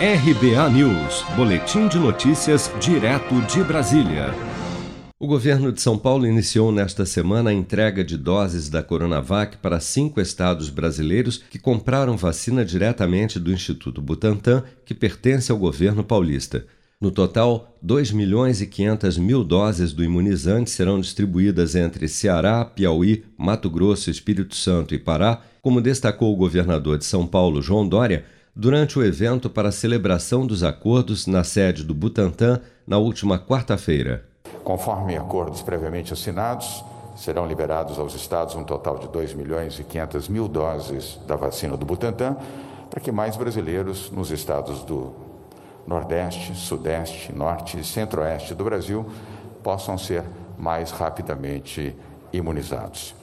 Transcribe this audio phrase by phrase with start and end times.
[0.00, 4.32] RBA News, Boletim de Notícias, direto de Brasília.
[5.18, 9.80] O governo de São Paulo iniciou nesta semana a entrega de doses da Coronavac para
[9.80, 16.64] cinco estados brasileiros que compraram vacina diretamente do Instituto Butantan, que pertence ao governo paulista.
[17.00, 23.24] No total, 2 milhões e 500 mil doses do imunizante serão distribuídas entre Ceará, Piauí,
[23.36, 28.24] Mato Grosso, Espírito Santo e Pará, como destacou o governador de São Paulo, João Dória
[28.58, 34.24] durante o evento para a celebração dos acordos na sede do Butantan na última quarta-feira.
[34.64, 36.84] Conforme acordos previamente assinados,
[37.16, 41.76] serão liberados aos estados um total de 2 milhões e 500 mil doses da vacina
[41.76, 42.36] do Butantan
[42.90, 45.12] para que mais brasileiros nos estados do
[45.86, 49.06] Nordeste, Sudeste, Norte e Centro-Oeste do Brasil
[49.62, 50.24] possam ser
[50.58, 51.94] mais rapidamente
[52.32, 53.14] imunizados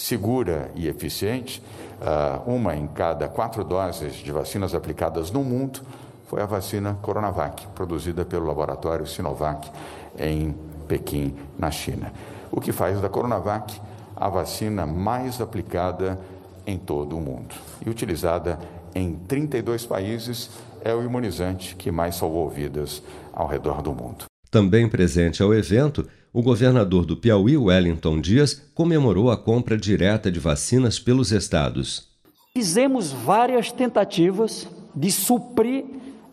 [0.00, 1.62] segura e eficiente,
[2.00, 5.80] ah, uma em cada quatro doses de vacinas aplicadas no mundo,
[6.26, 9.70] foi a vacina Coronavac, produzida pelo laboratório Sinovac
[10.18, 10.54] em
[10.88, 12.12] Pequim, na China.
[12.50, 13.80] O que faz da Coronavac
[14.16, 16.18] a vacina mais aplicada
[16.66, 18.58] em todo o mundo e utilizada
[18.94, 20.50] em 32 países,
[20.82, 24.24] é o imunizante que mais salvou vidas ao redor do mundo.
[24.50, 30.38] Também presente ao evento, o governador do Piauí, Wellington Dias, comemorou a compra direta de
[30.38, 32.08] vacinas pelos estados.
[32.56, 35.84] Fizemos várias tentativas de suprir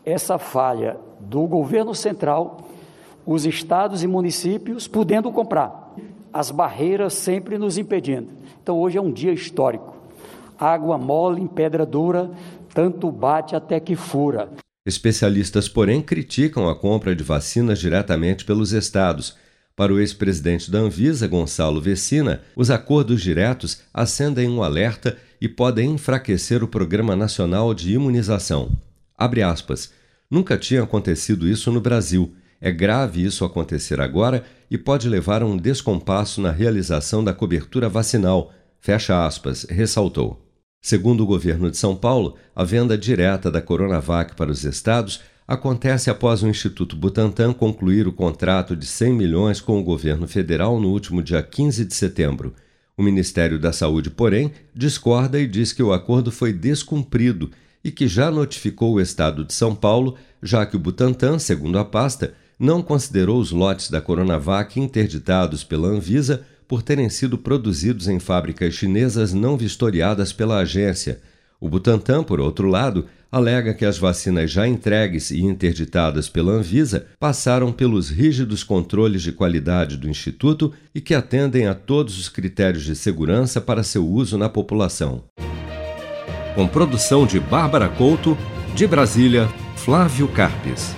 [0.05, 2.69] essa falha do governo central,
[3.25, 5.95] os estados e municípios podendo comprar,
[6.31, 8.29] as barreiras sempre nos impedindo.
[8.61, 9.95] Então hoje é um dia histórico.
[10.59, 12.31] Água mole em pedra dura,
[12.73, 14.49] tanto bate até que fura.
[14.85, 19.35] Especialistas, porém, criticam a compra de vacinas diretamente pelos estados.
[19.77, 25.91] Para o ex-presidente da Anvisa, Gonçalo Vecina, os acordos diretos acendem um alerta e podem
[25.91, 28.71] enfraquecer o Programa Nacional de Imunização.
[29.15, 29.93] Abre aspas.
[30.31, 32.33] Nunca tinha acontecido isso no Brasil.
[32.59, 37.87] É grave isso acontecer agora e pode levar a um descompasso na realização da cobertura
[37.87, 38.51] vacinal.
[38.79, 40.43] Fecha aspas, ressaltou.
[40.81, 46.09] Segundo o governo de São Paulo, a venda direta da Coronavac para os estados acontece
[46.09, 50.89] após o Instituto Butantan concluir o contrato de 100 milhões com o governo federal no
[50.89, 52.53] último dia 15 de setembro.
[52.97, 57.49] O Ministério da Saúde, porém, discorda e diz que o acordo foi descumprido
[57.83, 61.85] e que já notificou o estado de São Paulo, já que o Butantan, segundo a
[61.85, 68.19] pasta, não considerou os lotes da Coronavac interditados pela Anvisa por terem sido produzidos em
[68.19, 71.21] fábricas chinesas não vistoriadas pela agência.
[71.59, 77.07] O Butantan, por outro lado, alega que as vacinas já entregues e interditadas pela Anvisa
[77.19, 82.83] passaram pelos rígidos controles de qualidade do Instituto e que atendem a todos os critérios
[82.83, 85.23] de segurança para seu uso na população.
[86.53, 88.37] Com produção de Bárbara Couto,
[88.75, 90.95] de Brasília, Flávio Carpes.